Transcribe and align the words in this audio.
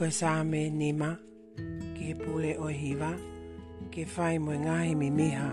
ko 0.00 0.06
sā 0.08 0.38
me 0.48 0.62
nima, 0.72 1.10
ke 1.92 2.14
pule 2.16 2.54
o 2.56 2.70
hiva, 2.72 3.10
ke 3.92 4.06
whai 4.14 4.38
moe 4.40 4.54
ngāhi 4.62 4.94
mi 4.96 5.10
miha. 5.16 5.48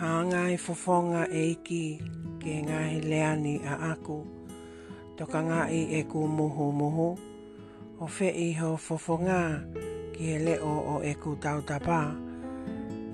Hā 0.00 0.10
ngāhi 0.28 0.58
fofonga 0.60 1.22
e 1.32 1.44
iki, 1.52 1.80
ke 2.42 2.58
ngāhi 2.66 2.98
leani 3.06 3.54
a 3.64 3.78
aku, 3.88 4.18
toka 5.16 5.40
ngāhi 5.48 5.80
e 5.96 6.02
ku 6.12 6.26
muhu 6.34 6.68
ho 6.98 7.08
o 8.04 8.06
fe 8.16 8.28
iho 8.48 8.74
fofonga, 8.76 9.40
ki 10.12 10.28
e 10.34 10.38
leo 10.44 10.74
o 10.96 11.00
e 11.00 11.14
ku 11.14 11.32
tautapa, 11.46 12.02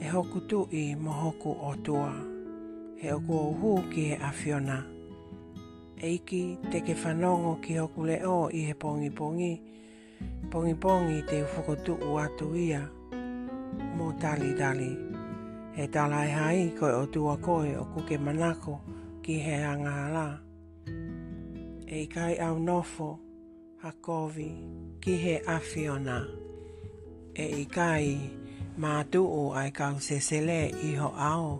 e 0.02 0.06
hoku 0.14 0.40
tu 0.50 0.66
i 0.72 0.84
mo 1.04 1.14
hoku 1.22 1.54
o 1.62 1.74
tua, 1.86 2.10
he 3.00 3.12
o 3.14 3.20
ku 3.20 3.36
uhu 3.52 3.76
ki 3.94 4.10
e 4.10 4.18
awhiona. 4.18 4.82
Eiki 6.02 6.42
te 6.72 6.82
ke 6.82 6.94
whanongo 7.04 7.60
ki 7.62 7.74
hoku 7.78 8.02
leo 8.10 8.36
i 8.50 8.66
he 8.66 8.74
pongi 8.74 9.14
pongi, 9.14 9.54
pongi 10.50 10.74
pongi 10.84 11.16
te 11.30 11.38
whakotu 11.52 11.92
u 12.08 12.10
atu 12.24 12.46
ia 12.66 12.80
mō 13.96 14.06
tali 14.22 14.50
tali. 14.60 14.90
He 15.76 15.84
talai 15.94 16.28
e 16.28 16.32
hai 16.40 16.60
koe 16.78 16.92
o 17.02 17.04
tua 17.14 17.34
koe 17.46 17.70
o 17.82 17.84
kuke 17.92 18.16
manako 18.24 18.74
ki 19.24 19.34
he 19.44 19.54
angahala. 19.72 20.26
E 21.98 22.00
kai 22.14 22.34
au 22.46 22.56
nofo 22.68 23.08
ha 23.82 23.90
kovi 24.06 24.48
ki 25.02 25.12
he 25.24 25.34
afiona. 25.56 26.18
E 27.34 27.44
i 27.62 27.64
kai 27.76 28.06
mā 28.82 28.92
tuu 29.12 29.52
ai 29.60 29.70
kau 29.78 29.94
sesele 30.06 30.58
iho 30.90 31.10
ao. 31.32 31.50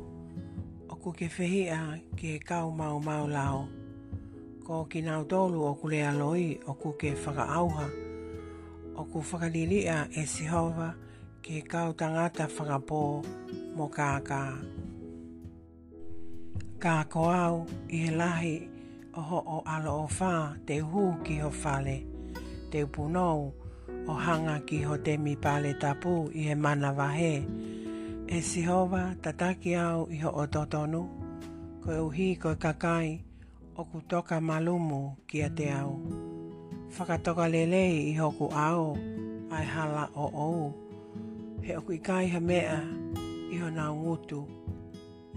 O 0.88 0.94
kuke 1.02 1.26
whihia 1.36 1.80
ki 2.16 2.26
he 2.32 2.38
kau 2.50 2.66
mau 2.70 2.98
mau 3.00 3.24
lao. 3.36 3.68
Ko 4.66 4.84
ki 4.90 5.00
nau 5.02 5.22
tolu 5.30 5.64
o 5.70 5.72
kule 5.80 6.00
aloi 6.10 6.58
o 6.68 6.72
kuke 6.82 7.10
whakaauha. 7.14 7.16
Ko 7.16 7.32
o 7.64 7.70
kuke 7.70 7.76
whakaauha 7.76 8.06
o 9.00 9.02
ku 9.10 9.18
whakalilia 9.30 9.98
e 10.20 10.22
si 10.34 10.42
hova 10.52 10.88
ke 11.44 11.62
kau 11.70 11.90
tangata 12.00 12.44
whakapō 12.54 13.02
mō 13.78 13.86
kākā. 13.96 14.42
Kā 16.82 16.96
ko 17.12 17.22
au 17.44 17.54
i 17.94 17.98
he 18.04 18.10
lahi 18.20 18.56
o 19.18 19.22
ho 19.28 19.38
o 19.58 19.58
ala 19.74 19.92
o 20.02 20.06
whā 20.18 20.32
te 20.66 20.80
hū 20.88 21.02
ki 21.26 21.36
ho 21.44 21.50
whale, 21.62 21.96
te 22.70 22.82
upunou 22.86 23.46
o 24.10 24.14
hanga 24.26 24.56
ki 24.68 24.82
ho 24.86 24.98
te 25.06 25.14
mi 25.24 25.34
pāle 25.44 25.72
tapu 25.82 26.14
i 26.34 26.48
he 26.50 26.54
mana 26.64 26.90
wahe. 26.98 27.34
E 28.28 28.38
si 28.42 28.62
hova 28.66 29.02
tataki 29.22 29.72
au 29.86 30.08
i 30.10 30.18
ho 30.24 30.30
o 30.42 30.44
totonu, 30.54 31.02
koe 31.82 31.98
uhi 32.08 32.28
koe 32.42 32.58
kakai 32.64 33.22
o 33.78 33.82
ku 33.90 34.02
toka 34.10 34.36
malumu 34.40 35.02
ki 35.28 35.38
a 35.46 35.50
te 35.56 35.68
au. 35.78 35.94
Mm 35.94 36.17
whakatoka 36.96 37.48
lelei 37.48 38.08
i 38.10 38.14
hoku 38.14 38.46
ao, 38.54 38.96
ai 39.50 39.66
hala 39.74 40.04
o 40.14 40.26
ou. 40.48 40.60
He 41.64 41.72
oku 41.78 41.92
i 41.98 42.00
kai 42.06 42.26
ha 42.34 42.40
mea, 42.40 42.74
i 43.52 43.56
ho 43.62 43.68
nao 43.78 43.92
ngutu, 44.00 44.40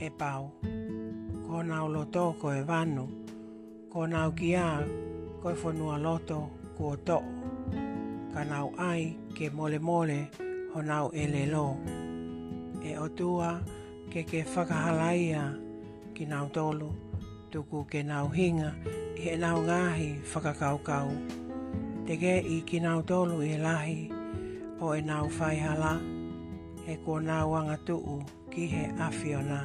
e 0.05 0.07
pau. 0.19 0.43
Ko 1.47 1.57
nao 1.69 1.87
loto 1.95 2.23
ko 2.41 2.47
e 2.59 2.61
vanu, 2.69 3.03
ko 3.91 4.01
nao 4.13 4.29
ki 4.37 4.49
a, 4.65 4.67
ko 5.41 5.49
e 5.53 5.55
whanua 5.63 5.95
loto 6.05 6.39
ko 6.77 6.83
o 6.93 6.95
to. 7.07 7.17
Ka 8.33 8.41
nao 8.51 8.67
ai 8.89 9.03
ke 9.35 9.47
mole 9.57 9.79
mole, 9.87 10.19
ho 10.73 10.79
nao 10.89 11.07
e 11.21 11.23
lelo. 11.33 11.67
E 12.89 12.91
otua 13.05 13.49
ke 14.11 14.23
ke 14.29 14.41
whakahalaia 14.51 15.43
ki 16.15 16.23
nao 16.31 16.47
tolu. 16.49 16.79
tolu 16.89 17.10
tuku 17.51 17.83
ke 17.91 17.99
nau 18.07 18.29
hinga 18.31 18.69
i 18.87 19.21
he 19.21 19.31
nau 19.43 19.57
ngāhi 19.67 20.09
whakakaukau. 20.31 21.07
Te 22.07 22.15
ge 22.21 22.33
i 22.55 22.57
ki 22.67 22.79
nau 22.79 22.99
tolu 23.09 23.41
i 23.43 23.49
e 23.55 23.57
lahi 23.65 23.97
o 24.81 24.93
e 24.95 25.01
nau 25.01 25.25
whaihala 25.37 25.93
he 26.85 26.95
ko 27.05 27.19
nau 27.29 27.53
anga 27.59 27.77
tuu 27.87 28.17
ki 28.51 28.63
he 28.73 28.83
awhiona. 29.07 29.59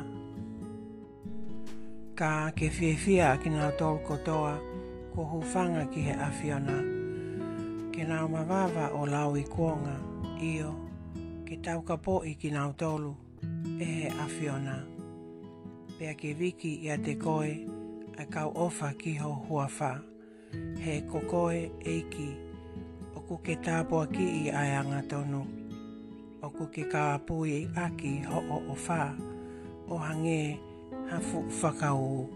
Ka 2.19 2.51
ke 2.59 2.69
whiewhia 2.77 3.29
ki 3.43 3.51
nau 3.57 3.71
tolu 3.79 4.01
kotoa 4.09 4.55
ko 5.15 5.23
hufanga 5.33 5.85
ki 5.93 6.01
he 6.07 6.15
awhiona. 6.29 6.77
Ke 7.95 8.03
nau 8.11 8.27
mawawa 8.35 8.87
o 9.01 9.07
lau 9.15 9.35
i 9.43 9.45
kuonga 9.55 9.97
io 10.43 10.75
ke 11.47 11.57
tau 11.63 11.81
ka 11.87 11.97
po 11.97 12.19
i 12.27 12.35
ki 12.35 12.51
nau 12.51 12.73
tolu 12.81 13.15
e 13.81 13.85
he 13.97 14.09
awhiona. 14.11 14.77
Pea 15.99 16.13
ke 16.13 16.35
wiki 16.37 16.73
ia 16.85 16.97
te 17.01 17.15
koe, 17.17 17.55
a 18.17 18.25
kau 18.31 18.49
ofa 18.57 18.89
ki 18.99 19.13
ho 19.17 19.31
huawha. 19.49 19.93
He 20.85 21.03
kokoe 21.11 21.69
eiki, 21.93 22.29
oku 23.17 23.37
ke 23.45 23.55
tāpua 23.65 24.05
ki 24.15 24.27
i 24.43 24.45
aianga 24.53 25.01
tonu. 25.11 25.43
Oku 26.43 26.67
ke 26.75 26.87
kāpui 26.93 27.53
e 27.53 27.61
aki 27.85 28.13
ho 28.29 28.41
o 28.55 28.57
o 28.73 28.77
whā, 28.87 29.01
o 29.91 29.99
hange 30.09 30.57
hafu 31.11 31.41
whakau. 31.61 32.29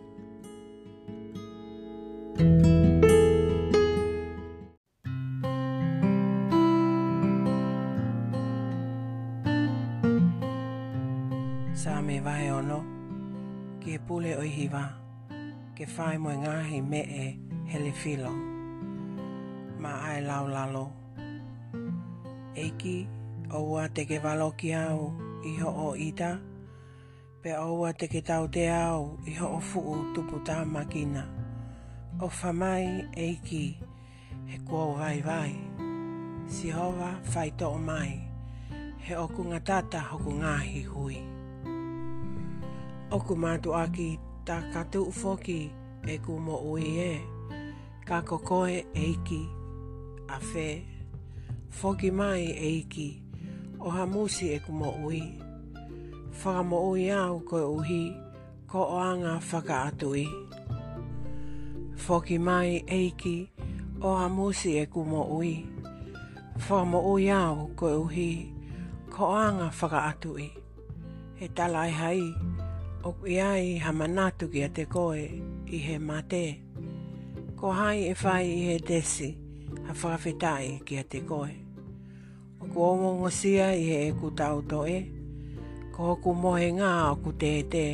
Sāme 11.81 12.17
vai 12.25 12.49
ono, 12.59 12.81
ke 13.81 13.85
pule 13.85 13.85
oihiwa. 13.85 13.85
Sāme 13.85 13.85
vai 13.85 13.85
ono, 13.85 13.85
ke 13.85 13.95
pule 14.09 14.33
oihiwa 14.41 14.85
ke 15.81 15.87
whae 15.97 16.17
moe 16.21 16.35
ngāhi 16.37 16.79
me 16.85 16.99
e 17.25 17.27
hele 17.73 17.91
whilo. 18.03 18.31
Ma 19.81 19.93
ai 20.09 20.19
lau 20.27 20.45
lalo. 20.53 20.83
Eiki, 22.63 22.97
oua 23.57 23.87
te 23.97 24.05
ke 24.11 24.19
walo 24.25 24.49
ki 24.61 24.69
au, 24.77 24.99
iho 25.51 25.71
o 25.87 25.89
ita. 26.09 26.31
Pe 27.41 27.57
oua 27.65 27.95
te 27.99 28.11
ke 28.13 28.21
tau 28.31 28.45
te 28.57 28.67
au, 28.75 29.17
iho 29.33 29.47
o 29.57 29.61
fuu 29.73 29.97
tupu 30.15 30.43
tā 30.49 30.59
makina. 30.75 31.23
O 32.21 32.29
whamai, 32.29 32.85
eiki, 33.25 33.65
he 34.53 34.61
kua 34.69 34.85
vai 35.01 35.17
vai. 35.29 35.53
Si 36.55 36.69
hova, 36.77 37.11
whai 37.33 37.51
to 37.59 37.67
o 37.73 37.79
mai. 37.91 38.13
He 39.09 39.15
oku 39.25 39.41
ngatata 39.51 40.01
hoku 40.11 40.31
ngāhi 40.43 40.81
hui. 40.93 41.17
Oku 43.17 43.33
mātu 43.45 43.73
aki 43.85 44.19
ta 44.45 44.57
katu 44.75 45.01
ufoki 45.11 45.57
e 46.13 46.15
ku 46.25 46.33
mo 46.47 46.57
ui 46.73 46.85
e. 47.11 47.13
Ka 48.09 48.19
kokoe 48.29 48.77
eiki, 49.05 49.43
a 50.37 50.37
fe. 50.51 50.69
Foki 51.79 52.11
mai 52.19 52.43
eiki, 52.69 53.09
o 53.87 53.89
ha 53.97 54.03
musi 54.13 54.45
e 54.57 54.59
ku 54.65 54.71
mo 54.81 54.91
ui. 55.07 55.23
Whaka 56.41 56.63
mo 56.71 56.79
ui 56.91 57.05
au 57.23 57.35
koe 57.49 57.65
uhi, 57.79 58.03
ko 58.71 58.79
o 58.95 58.97
anga 59.11 59.33
whaka 59.49 59.75
atui. 59.89 60.25
Foki 62.05 62.37
mai 62.47 62.71
eiki, 62.97 63.37
o 64.07 64.09
ha 64.21 64.27
musi 64.37 64.69
e 64.83 64.85
ku 64.93 65.01
mo 65.13 65.23
ui. 65.39 65.53
Whaka 66.65 66.85
mo 66.91 66.99
ui 67.13 67.27
au 67.41 67.57
koe 67.79 67.93
uhi, 68.05 68.31
ko 69.15 69.23
o 69.33 69.37
anga 69.49 69.69
whaka 69.79 69.99
atui. 70.11 70.47
He 71.39 71.47
talai 71.57 71.91
e 71.93 71.97
hai. 72.01 72.15
He 72.17 72.25
talai 72.27 72.45
hai 72.45 72.50
o 73.03 73.11
ku 73.17 73.25
iai 73.33 73.81
hamanatu 73.81 74.45
manatu 74.45 74.45
ki 74.53 74.61
a 74.65 74.69
te 74.77 74.85
koe 74.95 75.21
i 75.67 75.79
he 75.87 75.95
mate. 76.09 76.45
Ko 77.59 77.67
hai 77.81 77.99
e 78.13 78.15
whai 78.23 78.45
i 78.49 78.61
he 78.67 78.75
desi 78.89 79.29
ha 79.87 79.93
whawhetai 80.01 80.67
ki 80.87 80.95
a 81.01 81.05
te 81.11 81.19
koe. 81.31 81.51
O 82.61 82.65
ku 82.73 82.79
omongo 82.93 83.29
sia 83.41 83.67
i 83.73 83.83
he 83.89 83.97
e 84.09 84.13
ku 84.21 84.29
tau 84.41 84.57
toe, 84.71 84.99
ko 85.97 86.13
hoku 86.13 86.31
mohe 86.43 86.69
ngā 86.79 86.91
o 87.13 87.17
ku 87.25 87.31
te 87.41 87.51
te 87.73 87.85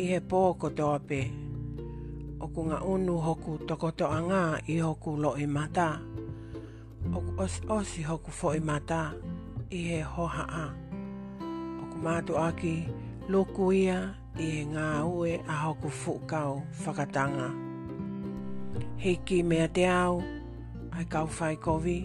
i 0.00 0.08
he 0.10 0.18
pō 0.30 0.40
ko 0.60 0.66
toape. 0.78 1.20
O 2.42 2.48
ku 2.52 2.60
ngā 2.68 2.78
unu 2.92 3.14
hoku 3.26 3.52
tokoto 3.68 4.04
a 4.08 4.18
ngā 4.28 4.42
i 4.72 4.80
hoku 4.84 5.10
lo 5.22 5.30
i 5.36 5.46
mata. 5.56 5.88
O 7.14 7.20
ku 7.24 7.30
os 7.44 7.60
osi 7.76 8.00
hoku 8.08 8.30
fo 8.38 8.48
i 8.56 8.60
mata 8.68 9.02
i 9.68 9.78
he 9.92 9.98
hoha 10.12 10.44
a. 10.48 10.66
O 11.44 11.82
ku 11.92 11.96
mātu 12.06 12.40
aki 12.48 12.74
Lokuia 13.24 14.20
i 14.34 14.44
e 14.58 14.62
ngā 14.66 14.86
ue 15.06 15.36
a 15.46 15.56
hoko 15.62 15.88
fukau 15.94 16.56
whakatanga. 16.84 17.52
Hei 18.98 19.14
ki 19.24 19.44
mea 19.46 19.68
te 19.70 19.84
au, 19.86 20.18
ai 20.92 21.04
kau 21.12 21.28
whai 21.36 21.54
kovi, 21.56 21.96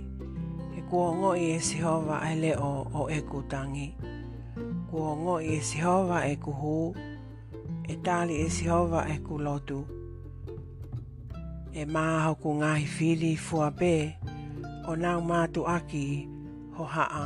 e 0.77 0.83
kua 0.91 1.07
ngoi 1.15 1.47
e 1.55 1.55
sehova 1.59 2.19
ai 2.21 2.35
leo 2.41 2.85
o 2.93 3.07
e 3.09 3.17
kutangi. 3.21 3.87
Kua 4.91 5.15
ngoi 5.17 5.55
e 5.55 5.57
sehova 5.61 6.21
e 6.27 6.35
kuhu, 6.35 6.93
e 7.89 7.95
tali 8.05 8.37
e 8.45 8.47
sehova 8.49 9.07
e 9.09 9.17
kulotu. 9.25 9.79
E 11.73 11.85
maa 11.85 12.25
hoku 12.27 12.53
ngahi 12.61 12.85
whiri 12.93 13.33
fua 13.37 13.71
pē, 13.79 13.93
o 14.87 14.95
nau 14.95 15.19
mātu 15.21 15.65
aki 15.65 16.05
ho 16.77 16.85
haa. 16.85 17.25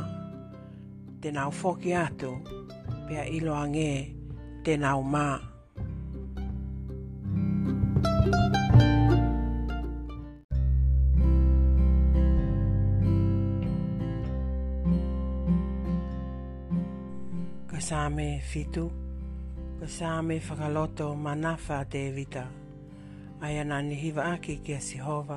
Te 1.20 1.28
nau 1.32 1.50
foki 1.52 1.92
atu, 1.94 2.32
pia 3.06 3.24
ilo 3.28 3.52
angee, 3.54 4.13
tēnā 4.64 4.92
o 4.96 5.02
mā. 5.04 5.28
Ka 17.68 17.80
sāme 17.84 18.28
fitu, 18.50 18.86
ka 19.80 19.88
sāme 19.98 20.38
whakaloto 20.40 21.10
manawha 21.16 21.82
te 21.92 22.06
evita. 22.10 22.44
Ai 23.44 23.58
anā 23.60 23.82
ni 23.84 23.98
hiva 24.00 24.30
aki 24.32 24.60
ki 24.64 24.78
a 24.78 24.80
Sihova, 24.80 25.36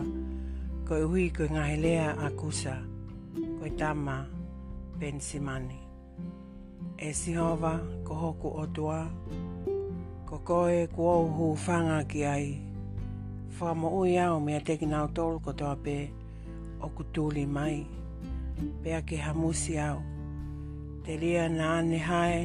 ko 0.88 1.00
ui 1.10 1.26
ko 1.36 1.50
ngahelea 1.52 2.14
a 2.24 2.30
kusa, 2.40 2.78
ko 3.44 3.68
i 3.68 3.74
tama, 3.76 4.22
pensimani 5.02 5.87
e 7.00 7.14
si 7.14 7.34
hova 7.38 7.78
ko 8.04 8.14
hoku 8.18 8.50
o 8.58 8.66
tua, 8.74 9.06
ko 10.26 10.36
koe 10.42 10.88
ku 10.90 11.02
au 11.16 11.26
hu 11.36 11.46
whanga 11.62 12.00
ki 12.10 12.22
ai, 12.26 12.50
wha 13.60 13.72
mo 13.80 13.88
ui 14.02 14.12
au 14.26 14.38
mea 14.46 14.60
teki 14.68 14.86
nau 14.92 15.08
tolu 15.16 15.38
ko 15.46 15.52
toa 15.60 15.76
pe, 15.86 15.96
o 16.82 16.88
kutuli 16.96 17.44
mai, 17.56 17.78
pea 18.82 19.00
ke 19.08 19.16
ha 19.24 19.32
musi 19.42 19.74
au, 19.90 20.00
te 21.06 21.12
lia 21.22 21.46
na 21.58 21.66
ane 21.80 22.00
hae, 22.10 22.42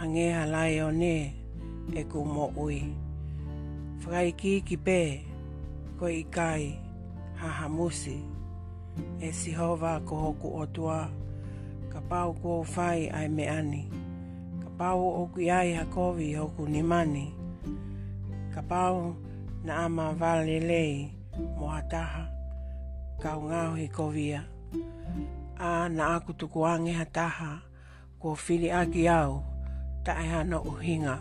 hange 0.00 0.26
ha 0.36 0.42
lai 0.54 0.74
o 0.82 0.88
ne, 1.02 1.14
e 1.98 2.02
ku 2.10 2.18
mo 2.34 2.44
ui, 2.64 2.78
whai 4.10 4.28
ki 4.38 4.52
ki 4.66 4.76
pe, 4.86 5.00
ko 6.02 6.10
i 6.10 6.22
kai, 6.36 6.64
ha 7.40 7.48
ha 7.62 7.66
musi, 7.78 8.16
e 9.22 9.28
si 9.38 9.50
hova 9.58 9.92
ko 10.08 10.14
hoku 10.24 10.48
o 10.50 10.62
tua, 10.66 10.66
ko 10.66 10.66
hoku 10.66 10.66
o 10.66 10.74
tua, 10.74 11.00
ka 11.98 12.06
pau 12.06 12.30
kua 12.42 12.62
whai 12.74 13.10
ai 13.10 13.26
me 13.36 13.44
ani. 13.58 13.82
Ka 14.62 14.70
pau 14.78 15.02
oku 15.20 15.38
iai 15.50 15.74
ha 15.78 15.82
kovi 15.94 16.26
hoku 16.38 16.62
ni 16.72 16.80
mani. 16.90 17.26
Ka 18.54 18.62
pau 18.70 18.96
na 19.66 19.72
ama 19.84 20.04
vale 20.20 20.56
lei 20.70 20.92
mo 21.58 21.66
hataha 21.74 22.24
ka 23.22 23.30
ungao 23.40 23.72
he 23.80 23.86
kovia. 23.98 24.40
A 25.58 25.88
na 25.96 26.02
aku 26.14 26.30
tuku 26.38 26.58
ange 26.72 26.92
hataha 27.00 27.50
kua 28.20 28.34
fili 28.44 28.70
aki 28.80 29.02
au 29.18 29.32
ta 30.04 30.12
e 30.22 30.24
hana 30.32 30.58
uhinga. 30.70 31.16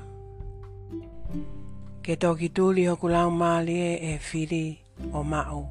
Ke 2.06 2.14
toki 2.22 2.48
tuli 2.56 2.84
hoku 2.90 3.08
lau 3.16 3.30
mali 3.42 3.74
e 4.12 4.20
fili 4.30 4.64
e 4.78 4.78
o 5.18 5.24
mau. 5.32 5.62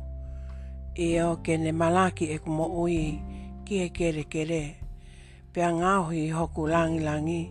Eo 0.99 1.31
ne 1.63 1.73
malaki 1.81 2.25
e 2.35 2.39
kumo 2.43 2.67
ui 2.83 2.99
ki 3.67 3.77
kere. 3.97 4.25
kere 4.35 4.65
pea 5.57 5.71
ngāhui 5.73 6.19
i 6.29 6.33
hoku 6.37 6.67
langi 6.69 6.99
langi 7.01 7.45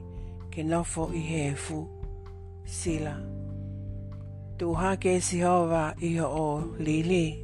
ke 0.53 0.61
nofo 0.63 1.07
i 1.17 1.21
he 1.29 1.53
fu. 1.57 1.77
Sila. 2.65 3.15
Tu 4.61 4.67
ha 4.77 4.91
ke 5.01 5.15
si 5.19 5.39
hova 5.41 5.95
i 6.05 6.11
ho 6.21 6.27
o 6.29 6.49
lili. 6.77 7.41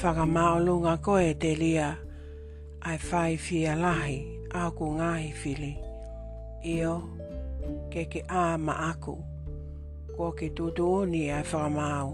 Whakamaolunga 0.00 0.96
koe 1.02 1.30
te 1.38 1.54
lia 1.60 1.92
ai 2.82 2.96
whai 3.12 3.36
fia 3.38 3.76
lahi 3.78 4.18
aku 4.64 4.90
ngahi 4.98 5.30
fili. 5.42 5.72
Io 6.74 6.96
ke 7.94 8.06
ke 8.10 8.24
a 8.26 8.58
ma 8.58 8.74
aku 8.90 9.14
ko 10.18 10.32
ke 10.34 10.50
tutu 10.50 11.06
ni 11.06 11.30
ai 11.30 11.42
whakamau. 11.46 12.10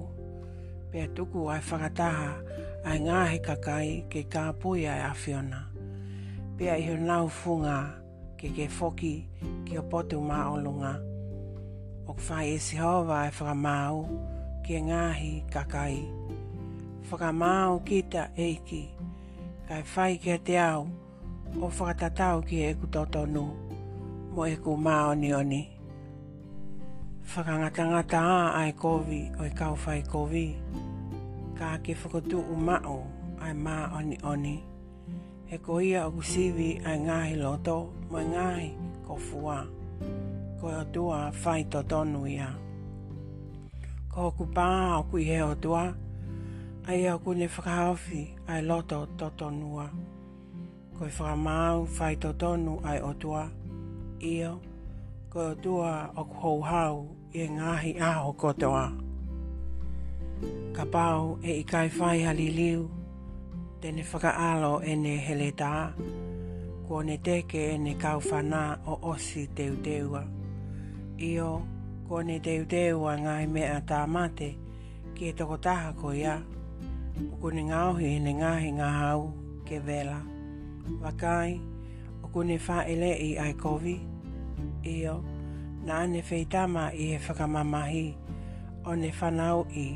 Pea 0.93 1.09
tuku 1.17 1.49
ai 1.49 1.61
whakataha 1.65 2.31
ai 2.85 3.01
ngahi 3.01 3.41
kakai 3.41 3.89
ke 4.13 4.29
kāpui 4.29 4.85
ai 4.85 5.01
awhiona 5.09 5.70
pia 6.61 6.75
i 6.77 6.85
nau 7.01 7.25
funga 7.29 7.77
ke 8.37 8.49
ke 8.57 8.67
foki 8.69 9.15
ki 9.65 9.79
o 9.81 9.83
potu 9.91 10.17
maolunga. 10.31 10.93
O 12.07 12.13
ka 12.17 12.23
whai 12.27 12.49
e 12.57 12.59
si 12.67 12.77
hova 12.77 13.17
e 13.29 13.31
whakamau 13.37 13.97
ki 14.65 14.75
ngāhi 14.89 15.33
kakai. 15.53 15.97
Whakamau 17.09 17.81
kita 17.87 18.25
eiki, 18.47 18.83
kai 19.69 19.83
whai 19.93 20.19
kia 20.23 20.37
te 20.47 20.55
au 20.59 20.83
o 21.65 21.69
whakatatau 21.79 22.45
ki 22.49 22.57
e 22.69 22.75
ku 22.77 22.85
tōtonu 22.95 23.45
mo 24.35 24.43
e 24.45 24.55
ku 24.65 24.77
ni 25.17 25.33
oni. 25.33 25.63
Whakangatangata 27.33 28.21
a 28.21 28.53
ai 28.61 28.73
kovi 28.77 29.23
o 29.41 29.43
i 29.49 29.49
e 29.49 29.53
kau 29.59 29.75
whai 29.85 30.03
kovi, 30.13 30.47
ka 31.59 31.79
ke 31.85 31.95
whakotu 32.01 32.39
u 32.53 32.57
mao 32.67 33.01
ai 33.41 33.55
maoni 33.65 34.17
oni. 34.17 34.19
oni 34.33 34.57
he 35.51 35.59
ko 35.59 35.83
ia 35.83 36.01
au 36.07 36.23
siwi 36.23 36.79
ai 36.87 36.99
ngāhi 37.07 37.35
loto, 37.43 37.79
mai 38.11 38.23
ngāhi 38.25 38.69
ko 39.07 39.15
fua, 39.19 39.57
ko 40.61 40.69
e 40.71 40.77
otua 40.83 41.19
whai 41.43 41.63
to 41.73 41.81
tonu 41.91 42.21
ia. 42.31 42.47
Ko 44.11 44.29
hoku 44.31 44.47
pā 44.57 44.67
au 44.97 45.03
kui 45.11 45.25
he 45.31 45.41
otua, 45.43 45.83
ai 46.87 47.07
au 47.11 47.19
kune 47.25 47.49
whakaofi 47.55 48.23
ai 48.47 48.61
loto 48.63 49.01
to 49.19 49.31
tonua. 49.39 49.89
Ko 50.95 51.11
e 51.11 51.11
whakamau 51.19 51.83
whai 51.99 52.15
to 52.23 52.31
tonu 52.43 52.79
ai 52.87 52.99
otua, 53.11 53.43
ia, 54.23 54.53
ko 55.31 55.49
e 55.49 55.49
otua 55.55 55.93
o 56.17 56.25
kuhou 56.31 56.63
hau 56.71 57.03
i 57.35 57.43
e 57.43 57.49
ngāhi 57.59 57.93
aho 57.99 58.31
kotoa. 58.39 58.87
Ka 60.79 60.87
pāu 60.95 61.39
e 61.43 61.59
i 61.59 61.65
kai 61.67 61.89
whai 61.99 62.19
haliliu, 62.29 62.87
ia, 62.87 63.00
te 63.81 63.93
ne 63.93 64.03
whakaalo 64.05 64.83
e 64.85 64.93
ne 64.95 65.15
hele 65.25 65.47
tā, 65.57 65.73
ko 66.89 66.99
ne 67.07 67.15
teke 67.25 67.63
e 67.73 67.77
ne 67.81 67.95
kauwhana 67.97 68.77
o 68.85 68.99
osi 69.11 69.47
teu 69.57 69.79
teua. 69.85 70.21
Io, 71.25 71.49
ko 72.09 72.19
ne 72.23 72.37
teu 72.45 72.67
teua 72.69 73.15
ngai 73.17 73.47
mea 73.49 73.79
tā 73.89 74.03
mate, 74.07 74.51
ki 75.17 75.31
e 75.31 75.33
toko 75.39 75.57
taha 75.65 75.95
ko 75.97 76.13
ia, 76.13 76.35
o 77.31 77.39
ko 77.41 77.53
ne 77.57 77.65
ngāohi 77.71 78.11
e 78.19 78.19
ne 78.27 78.35
ngāhi 78.41 78.71
ngā 78.79 78.89
hau 78.99 79.25
ke 79.69 79.79
vela. 79.85 80.19
Wakai, 81.03 81.55
o 82.21 82.29
ko 82.35 82.43
ne 82.45 82.59
wha 82.67 82.83
ele 82.85 83.15
i 83.25 83.31
ai 83.41 83.55
kovi, 83.63 83.95
io, 84.93 85.17
na 85.89 86.03
ne 86.07 86.21
feitama 86.23 86.91
i 86.93 87.15
e 87.17 87.23
whakamamahi, 87.29 88.05
o 88.85 88.95
ne 89.01 89.09
whanau 89.21 89.65
i 89.73 89.87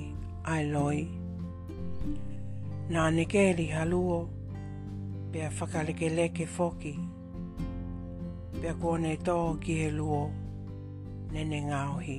ai 0.55 0.71
loi 0.73 1.14
na 2.91 3.07
aneke 3.09 3.53
li 3.57 3.67
haluo, 3.73 4.19
pea 5.33 5.49
whakaleke 5.57 6.09
leke 6.17 6.45
foki, 6.57 6.95
pea 8.61 8.75
kone 8.81 9.13
tō 9.25 9.37
ki 9.63 9.77
he 9.83 9.89
luo, 9.99 10.23
nene 11.33 11.61
ngāohi. 11.69 12.19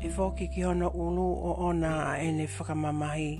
E 0.00 0.08
foki 0.14 0.46
ki 0.54 0.62
hono 0.62 0.88
ulu 0.94 1.24
o 1.50 1.54
ona 1.68 1.90
a 2.12 2.12
ene 2.22 2.46
whakamamahi, 2.46 3.30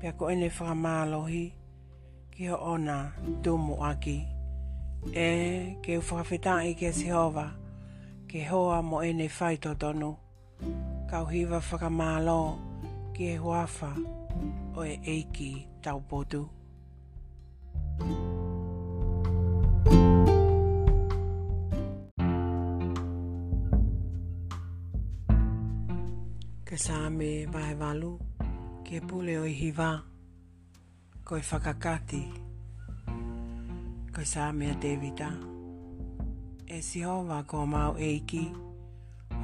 pea 0.00 0.12
ko 0.12 0.30
ene 0.32 0.48
whakamālohi, 0.48 1.44
ki 2.30 2.48
ho 2.48 2.56
ona 2.74 2.96
tumu 3.42 3.76
aki. 3.90 4.16
E 5.12 5.28
ke 5.84 5.98
whakawhetai 6.00 6.72
ke 6.74 6.92
sehova, 6.96 7.50
ke 8.30 8.46
hoa 8.48 8.80
mo 8.82 9.04
ene 9.04 9.28
whaito 9.28 9.74
tonu, 9.76 10.14
kauhiwa 11.12 11.60
whakamālo 11.60 12.40
ki 13.14 13.34
e 13.36 13.38
whakamālo, 13.38 14.13
o 14.76 14.82
e 14.84 14.98
eiki 15.06 15.50
tau 15.82 16.00
bodu. 16.10 16.42
Ka 26.64 26.74
sā 26.80 26.98
me 27.16 27.46
vahe 27.54 27.74
walu, 27.78 28.18
ke 28.84 28.98
pule 29.06 29.36
o 29.38 29.44
i 29.46 29.54
hiwa, 29.60 29.90
koi 31.24 31.40
whakakati, 31.50 32.22
koi 34.14 34.26
sā 34.34 34.50
mea 34.58 34.74
devita. 34.82 35.30
E 36.66 36.82
si 36.82 37.04
hova 37.06 37.44
ko 37.46 37.62
mau 37.66 37.94
eiki, 38.10 38.46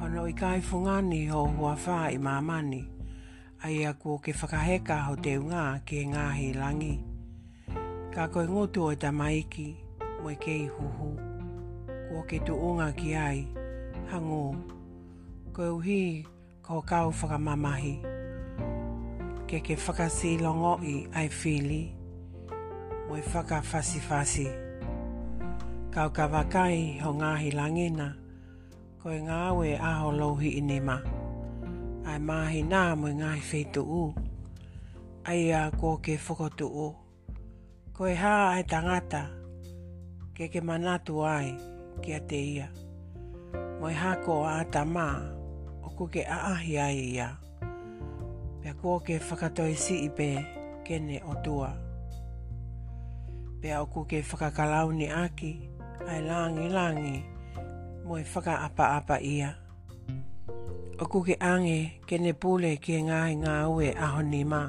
hono 0.01 0.27
i 0.27 0.35
kai 0.35 0.59
fungani 0.59 1.27
ho 1.31 1.45
hua 1.55 1.77
whā 1.85 1.99
i 2.17 2.19
mamani 2.19 2.90
ai 3.61 3.85
a 3.85 3.93
ko 3.93 4.17
ke 4.17 4.33
whakaheka 4.33 4.95
ho 5.05 5.13
te 5.21 5.37
unga 5.37 5.77
ke 5.85 6.01
ngāhi 6.09 6.49
langi. 6.57 6.95
Ka 8.09 8.25
koe 8.33 8.47
ngotu 8.49 8.87
o 8.89 8.95
ta 8.97 9.11
maiki, 9.13 9.67
moe 10.23 10.33
ke 10.41 10.55
i 10.65 10.65
huhu. 10.65 11.11
Ko 12.09 12.23
ke 12.27 12.39
tu 12.45 12.57
unga 12.57 12.89
ki 12.97 13.13
ai, 13.15 13.39
hango. 14.09 14.55
Ko 15.53 15.77
uhi, 15.77 16.25
ko 16.65 16.81
kau 16.81 17.13
whakamamahi. 17.13 17.95
Ke 19.47 19.61
ke 19.61 19.77
whakasi 19.77 20.41
longo 20.41 20.81
i 20.81 21.05
ai 21.13 21.29
whili. 21.29 21.93
Moe 23.07 23.21
whaka 23.21 23.61
fasi 23.61 23.99
fasi. 24.01 24.49
Kau 25.93 26.09
ka 26.09 26.25
wakai 26.25 26.97
ho 27.03 27.13
ngāhi 27.13 27.53
langina. 27.53 28.17
Koe 29.03 29.21
ngāwe 29.21 29.77
aho 29.77 30.09
lohi 30.11 30.49
inima. 30.49 30.65
Koe 30.71 30.87
ngāwe 30.89 30.89
aho 30.97 31.09
lohi 31.09 31.09
inima 31.13 31.20
ai 32.05 32.19
mahi 32.19 32.61
nā 32.71 32.81
mo 32.97 33.07
ngai 33.21 33.39
whi 33.49 33.59
tuu. 33.73 34.05
Ai 35.29 35.51
a 35.53 35.61
kō 35.79 35.91
ke 36.03 36.15
whakotuu. 36.25 36.87
Ko 37.95 38.03
e 38.07 38.15
hā 38.21 38.33
ai 38.57 38.63
tangata, 38.71 39.21
ke 40.35 40.47
ke 40.53 40.61
manatu 40.61 41.21
ai 41.23 41.49
kia 42.01 42.19
te 42.29 42.39
ia. 42.55 42.67
Mo 43.79 43.85
e 43.93 43.93
hā 43.93 44.11
ko 44.25 44.33
a 44.47 44.63
ta 44.73 44.81
mā, 44.85 45.07
o 45.85 45.87
ku 45.97 46.07
ke 46.13 46.23
aahi 46.25 46.73
ai 46.81 46.97
ia. 47.15 47.29
Pea 48.61 48.73
kō 48.81 48.93
ke 49.05 49.15
whakatoi 49.27 49.75
si 49.83 49.95
i 50.07 50.09
pē, 50.17 50.29
kene 50.85 51.17
o 51.29 51.33
tua. 51.45 51.69
Pea 53.61 53.81
o 53.81 53.85
ku 53.93 54.01
ke 54.09 54.21
whakakalauni 54.25 55.07
aki, 55.23 55.53
ai 56.09 56.21
langi 56.21 56.69
langi, 56.77 57.17
Moi 58.01 58.21
e 58.21 58.25
whaka 58.33 58.57
apa 58.65 58.85
apa 58.97 59.15
ia 59.21 59.60
o 61.01 61.05
kuke 61.09 61.33
ange 61.41 61.77
ke 62.07 62.17
ne 62.21 62.33
pule 62.37 62.75
ki 62.77 62.99
ngā 63.05 63.19
i 63.33 63.35
ngā 63.41 63.53
ue 63.73 63.87
aho 64.07 64.21
ni 64.25 64.43
mā. 64.51 64.59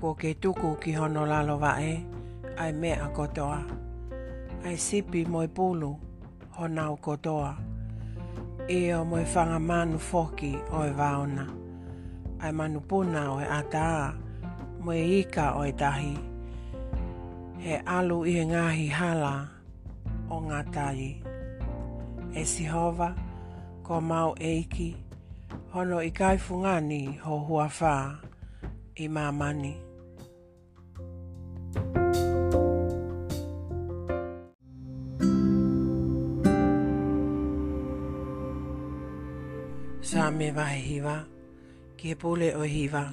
Ko 0.00 0.10
ke 0.18 0.32
tuku 0.42 0.70
ki 0.82 0.94
hono 0.98 1.22
lalo 1.30 1.54
vae, 1.62 1.92
ai 2.58 2.72
mea 2.72 3.06
kotoa. 3.14 3.60
Ai 4.66 4.74
sipi 4.76 5.22
moi 5.30 5.46
pulu, 5.46 5.92
hona 6.58 6.88
o 6.90 6.96
kotoa. 6.96 7.52
Eo 8.68 9.04
moi 9.04 9.22
whanga 9.34 9.58
manu 9.60 9.98
foki 9.98 10.50
o 10.74 10.82
e 10.82 10.90
vaona. 10.98 11.46
Ai 12.42 12.52
manu 12.52 12.80
puna 12.80 13.22
o 13.36 13.38
e 13.40 13.46
ataa, 13.60 14.10
moi 14.84 14.98
ika 15.20 15.46
o 15.62 15.62
e 15.62 15.72
tahi. 15.72 16.14
He 17.62 17.78
alu 17.86 18.20
i 18.26 18.32
hi 18.50 18.88
hala 18.98 19.34
o 20.30 20.40
ngā 20.48 20.60
tai. 20.74 21.22
E 22.34 22.42
sihova, 22.52 23.14
ko 23.86 24.00
mau 24.00 24.34
eiki, 24.40 24.90
e 24.90 25.05
hono 25.72 25.98
i 26.08 26.10
kai 26.18 26.38
fungani 26.44 27.00
ho 27.24 27.36
hua 27.46 27.68
fa 27.78 27.94
i 29.04 29.06
mamani. 29.16 29.74
Sa 40.10 40.22
me 40.38 40.48
vai 40.56 40.78
hiva, 40.88 41.16
ki 41.96 42.04
he 42.10 42.14
pule 42.22 42.48
o 42.62 42.62
hiva, 42.76 43.04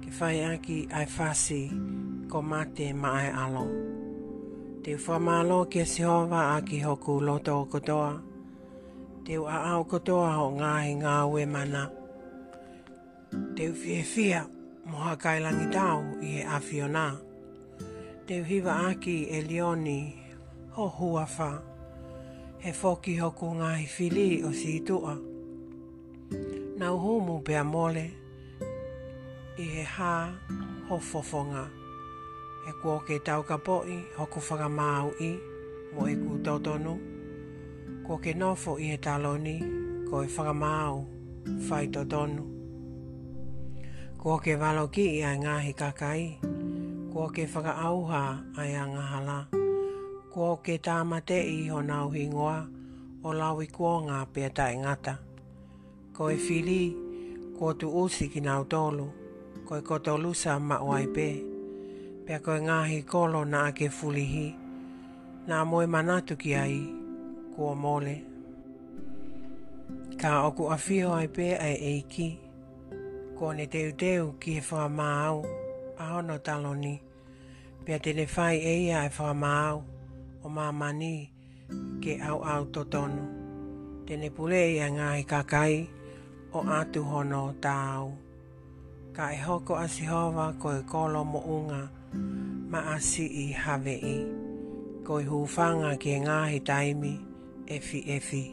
ki 0.00 0.08
whai 0.18 0.36
aki 0.52 0.78
ai 0.98 1.06
fasi 1.16 1.60
ko 2.30 2.38
mate 2.50 2.86
mai 3.02 3.26
alo. 3.44 3.64
Te 4.84 4.92
whamalo 5.04 5.58
ki 5.70 5.78
a 5.84 5.86
sihova 5.92 6.40
a 6.56 6.58
hoku 6.86 7.12
loto 7.28 7.52
o 7.62 7.66
kotoa. 7.72 8.12
ki 8.16 8.16
a 8.16 8.16
sihova 8.16 8.16
hoku 8.16 8.20
loto 8.22 8.22
o 8.31 8.31
te 9.24 9.38
ua 9.38 9.54
ao 9.70 9.84
kotoa 9.84 10.30
o 10.42 10.48
ngā 10.56 10.70
he 10.82 10.94
ngā 10.98 11.12
ue 11.30 11.44
mana. 11.46 11.84
Te 13.56 13.68
uwhia 13.70 14.00
whia 14.08 14.40
mo 14.86 14.98
hakai 15.06 15.38
langi 15.44 15.68
tau 15.72 16.00
i 16.20 16.32
he 16.38 16.42
awhiona. 16.56 17.04
Te 18.26 18.40
uhiwa 18.42 18.74
aki 18.90 19.14
e 19.30 19.42
leoni 19.46 19.98
ho 20.76 20.88
huawha. 20.98 21.50
He 22.58 22.72
foki 22.72 23.14
hoku 23.20 23.52
ngā 23.60 23.70
he 23.78 23.86
fili 23.86 24.42
o 24.46 24.50
si 24.52 24.80
tua. 24.86 25.14
Na 26.78 26.90
uhu 26.92 27.20
mu 27.22 27.38
pia 27.46 27.62
mole 27.64 28.08
i 29.58 29.62
he 29.76 29.84
hā 29.86 30.12
ho 30.90 30.98
fofonga. 30.98 31.68
He 32.66 32.74
kuo 32.82 32.98
ke 33.06 33.20
tau 33.24 33.42
ka 33.46 33.56
poi 33.58 34.02
hoku 34.18 34.40
whakamau 34.42 35.14
i 35.20 35.34
mo 35.94 36.10
e 36.10 36.14
kutotonu. 36.18 36.92
Mm 36.94 36.98
-hmm 37.04 37.11
ko 38.06 38.18
ke 38.18 38.34
nofo 38.34 38.82
i 38.82 38.90
he 38.90 38.96
taloni, 38.98 39.56
ko 40.10 40.26
e 40.26 40.28
whakamau, 40.34 41.06
whai 41.68 41.86
to 41.94 42.02
tonu. 42.12 42.42
Ko 44.18 44.38
ke 44.42 44.54
walo 44.60 44.84
ki 44.94 45.06
i 45.18 45.20
ai 45.28 45.38
ngahi 45.38 45.72
kakai, 45.80 46.22
ko 47.14 47.30
ke 47.34 47.46
whakaauha 47.46 48.22
ai 48.58 48.72
anga 48.74 49.04
hala, 49.12 49.38
ko 50.34 50.58
ke 50.64 50.78
tāmate 50.82 51.38
i 51.46 51.68
ho 51.70 51.78
nau 51.80 52.10
hingoa, 52.14 52.58
o 53.22 53.30
lau 53.30 53.62
i 53.62 53.66
kua 53.70 53.94
ngā 54.06 54.18
pia 54.34 54.50
tae 54.50 54.74
ngata. 54.82 55.14
Ko 56.12 56.26
e 56.30 56.36
whiri, 56.42 56.82
ko 57.58 57.70
tu 57.78 57.86
usi 58.02 58.26
ki 58.32 58.40
nau 58.42 58.64
tolu, 58.66 59.06
ko 59.66 59.78
e 59.78 59.82
koto 59.86 60.16
lusa 60.18 60.58
ma 60.58 60.80
oai 60.82 61.06
pē, 61.14 61.28
pia 62.26 62.42
ko 62.42 62.58
e 62.58 62.66
ngahi 62.66 62.98
kolo 63.06 63.44
na 63.46 63.70
ake 63.70 63.90
fulihi, 63.94 64.48
na 65.46 65.62
moe 65.64 65.86
manatu 65.86 66.34
ki 66.38 66.52
ai, 66.58 66.78
kua 67.56 67.74
mole. 67.76 68.16
Ka 70.20 70.44
oku 70.48 70.64
a 70.74 70.76
whio 70.84 71.08
ai 71.20 71.28
pē 71.36 71.48
ai 71.66 71.76
eiki, 71.90 72.28
ko 73.38 73.46
ne 73.56 73.64
teu 73.72 73.90
teu 74.02 74.22
ki 74.40 74.50
e 74.60 74.62
wha 74.68 74.82
māau, 74.98 75.36
a 76.02 76.04
hono 76.12 76.36
taloni, 76.46 76.94
pia 77.84 77.98
tene 78.04 78.24
whai 78.34 78.56
eia 78.74 78.98
e 79.08 79.10
wha 79.18 79.30
māau, 79.44 79.76
o 80.42 80.52
mā 80.56 80.66
mani 80.80 81.16
ke 82.02 82.12
au 82.30 82.38
au 82.54 82.62
totonu. 82.74 83.22
Tene 84.06 84.28
pule 84.36 84.60
ia 84.74 84.86
e 84.90 84.94
ngāi 84.96 85.22
kakai 85.32 85.74
o 86.58 86.60
atu 86.78 87.00
hono 87.10 87.42
tāu. 87.64 88.06
Ka 89.16 89.26
e 89.36 89.38
hoko 89.44 89.74
a 89.84 89.86
sihova 89.94 90.46
ko 90.60 90.72
e 90.80 90.82
kolo 90.92 91.20
mo 91.32 91.40
unga 91.56 91.82
ma 92.72 92.80
asi 92.94 93.24
i 93.46 93.46
have 93.64 93.86
i. 94.16 94.16
Ko 95.06 95.20
i 95.20 95.24
e 95.26 95.28
hūwhanga 95.30 95.92
ke 96.02 96.16
ngāi 96.24 96.58
taimi. 96.66 97.14
Ko 97.24 97.30
e 97.66 97.76
efi. 98.06 98.50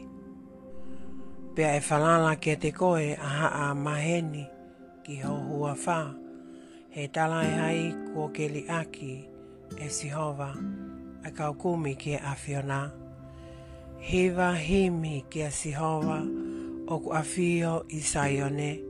Pea 1.54 1.76
e 1.76 1.80
whalala 1.80 2.36
kia 2.40 2.56
te 2.56 2.70
koe 2.72 3.14
a 3.18 3.28
haa 3.36 3.74
maheni 3.74 4.46
ki 5.04 5.16
hua 5.20 5.74
wha. 5.74 6.16
He 6.90 7.08
talai 7.08 7.46
e 7.46 7.58
hai 7.60 7.94
kua 8.12 8.28
keli 8.30 8.66
aki 8.68 9.28
e 9.78 9.88
sihova 9.88 10.52
a 11.24 11.30
kau 11.30 11.54
kumi 11.54 11.94
kia 11.96 12.18
awhiona. 12.18 12.90
Hiva 14.00 14.54
himi 14.56 15.24
kia 15.30 15.50
sihova 15.50 16.20
o 16.88 16.98
ku 16.98 17.10
awhio 17.12 17.84
i 17.90 18.00
saione. 18.00 18.80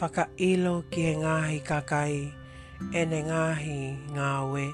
Whaka 0.00 0.28
ilo 0.38 0.84
kia 0.90 1.16
ngahi 1.16 1.60
kakai 1.62 2.32
ene 2.94 3.22
ngahi 3.22 4.14
ngawe. 4.14 4.64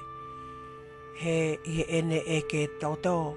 He 1.19 1.57
i 1.65 1.83
ene 1.97 2.21
eke 2.25 2.67
toto 2.79 3.35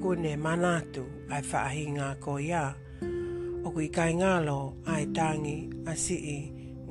ko 0.00 0.16
ne 0.16 0.32
manatu 0.44 1.04
ai 1.28 1.44
whaahinga 1.44 2.06
ko 2.24 2.32
ia. 2.40 2.64
O 3.60 3.68
kui 3.74 3.86
kai 3.96 4.12
ngalo 4.20 4.58
ai 4.92 5.04
tangi 5.16 5.56
a 5.90 5.92
sii 6.04 6.40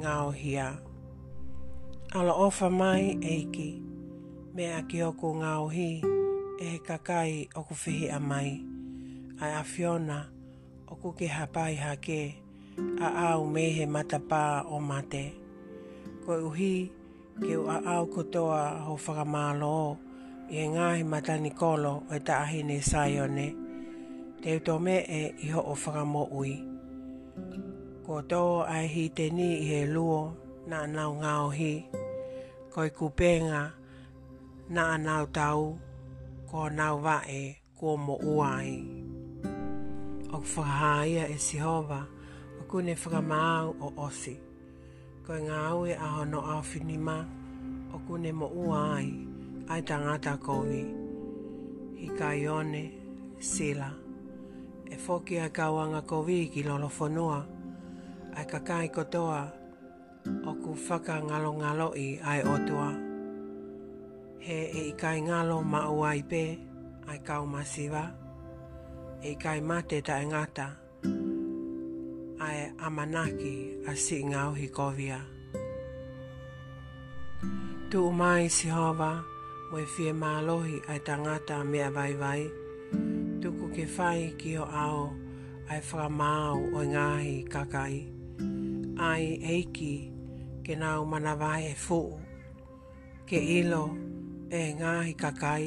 ngā 0.02 0.14
hia 0.42 0.68
Ala 2.18 2.34
ofa 2.46 2.68
mai 2.82 3.04
eiki, 3.34 3.70
me 4.56 4.64
a 4.80 4.82
ki 4.90 4.98
oku 5.10 5.28
ngā 5.42 5.52
ohi 5.66 5.92
e 5.98 6.70
he 6.72 6.78
kakai 6.88 7.34
o 7.60 7.62
ku 7.68 7.74
whihi 7.82 8.06
a 8.18 8.20
mai. 8.30 8.50
Ai 9.42 9.52
a 9.62 9.64
Fiona, 9.72 10.20
o 10.90 10.94
ku 11.02 11.10
ke 11.18 11.28
hapai 11.38 11.74
hake, 11.86 12.22
a 13.06 13.08
au 13.30 13.46
me 13.54 13.64
he 13.78 13.86
matapā 13.96 14.66
o 14.74 14.78
mate. 14.90 15.26
Ko 16.26 16.32
uhi, 16.50 16.76
ke 17.46 17.54
u 17.62 17.70
a 17.76 17.78
au 17.94 18.04
kotoa 18.16 18.64
ho 18.86 18.94
whakamālo 19.06 19.70
o 19.86 19.90
i 20.52 20.58
e 20.66 20.66
ngāhi 20.68 21.04
matani 21.06 21.52
kolo 21.56 21.92
o 22.12 22.16
e 22.16 22.20
taahine 22.26 22.82
saione, 22.82 23.48
te 24.42 24.56
uto 24.58 24.80
me 24.80 25.06
e 25.06 25.22
iho 25.46 25.62
o 25.62 25.76
whakamo 25.78 26.24
ui. 26.34 26.54
Ko 28.06 28.18
tō 28.26 28.66
ai 28.66 28.88
hi 28.90 29.04
te 29.14 29.28
ni 29.30 29.50
i 29.62 29.68
he 29.70 29.82
luo 29.86 30.34
na 30.68 30.80
anau 30.90 31.14
ngāo 31.22 31.54
hi, 31.54 31.74
ko 32.74 32.88
i 32.90 32.90
kupenga 32.90 33.62
na 34.74 34.84
anau 34.98 35.28
tau, 35.30 35.78
ko 36.50 36.66
anau 36.66 36.98
vae 36.98 37.62
kua 37.78 37.94
mo 37.98 38.18
uai. 38.18 38.74
O 40.34 40.40
whakahaia 40.42 41.28
e 41.30 41.38
sihova, 41.38 42.02
o 42.60 42.66
kune 42.72 42.96
whakamau 42.98 43.76
o 43.86 43.94
osi. 44.08 44.34
Ko 45.26 45.36
i 45.38 45.46
ngā 45.46 45.60
aho 46.08 46.26
no 46.26 46.42
awhinima, 46.42 47.18
o 47.94 48.02
kune 48.08 48.32
mo 48.34 48.48
uai. 48.50 49.06
Mm 49.14 49.29
ai 49.70 49.82
tangata 49.86 50.38
kohi. 50.42 50.84
I 51.98 52.08
kaione, 52.20 52.84
sila. 53.40 53.90
E 54.92 54.98
foki 54.98 55.38
ai 55.40 55.50
kawanga 55.52 56.02
kohi 56.02 56.50
ki 56.50 56.64
lolo 56.64 56.90
whanua. 57.00 57.40
Ai 58.36 58.46
kakai 58.46 58.90
kotoa. 58.90 59.44
O 60.46 60.52
ku 60.62 60.72
whaka 60.90 61.16
ngalo 61.28 61.52
ngalo 61.62 61.88
i 62.06 62.20
ai 62.32 62.42
otua. 62.54 62.90
He 64.44 64.58
e 64.74 64.82
i 64.90 64.94
kai 65.02 65.20
ngalo 65.22 65.58
ma 65.72 65.82
uai 65.98 66.20
pe. 66.32 66.44
Ai 67.10 67.20
kau 67.28 67.44
masiva. 67.54 68.06
E 69.22 69.30
i 69.32 69.36
kai 69.44 69.60
mate 69.70 69.98
ta 70.08 70.16
e 70.24 70.26
ngata. 70.32 70.68
Ai 72.46 72.58
amanaki 72.86 73.56
a 73.90 73.94
si 74.04 74.18
ngau 74.30 74.52
hi 74.60 74.68
kovia. 74.78 75.20
Tu 77.90 78.02
mai 78.12 78.50
si 78.50 78.70
Tu 78.70 78.74
mai 78.74 78.74
si 78.74 78.74
hova 78.78 79.14
mo 79.70 79.78
e 79.78 79.86
fie 79.86 80.14
mālohi 80.14 80.82
ai 80.90 81.00
tangata 81.00 81.64
mea 81.64 81.90
vai 81.92 82.14
vai. 82.22 82.42
Tuku 83.42 83.66
ke 83.76 83.86
whai 83.96 84.22
ki 84.40 84.52
o 84.58 84.64
ao 84.66 85.04
ai 85.70 85.80
whakamāo 85.88 86.58
o 86.80 86.80
ngāhi 86.94 87.36
kakai. 87.54 87.96
Ai 89.10 89.26
eiki 89.56 89.94
ke 90.66 90.74
nau 90.82 91.06
mana 91.12 91.34
e 91.74 91.76
fuu. 91.86 92.10
Ke 93.30 93.38
ilo 93.62 93.86
e 94.50 94.64
ngāhi 94.80 95.14
kakai 95.24 95.66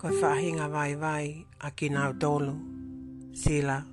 koe 0.00 0.10
whahinga 0.20 0.66
vai 0.68 0.92
vai 0.94 1.26
a 1.60 1.68
ki 1.76 1.88
nau 1.88 2.12
tolu. 2.20 2.54
Sila. 3.32 3.80
Sila. 3.80 3.91